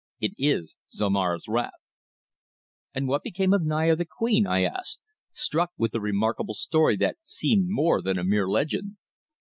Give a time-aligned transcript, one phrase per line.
[0.19, 1.73] It is Zomara's Wrath."
[2.91, 4.99] "And what became of Naya, the queen?" I asked,
[5.31, 8.97] struck with the remarkable story that seemed more than a mere legend.